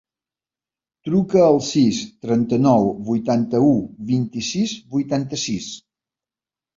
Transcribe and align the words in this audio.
Truca 1.09 1.41
al 1.47 1.57
sis, 1.67 1.99
trenta-nou, 2.23 2.87
vuitanta-u, 3.09 3.67
vint-i-sis, 4.13 4.73
vuitanta-sis. 4.97 5.69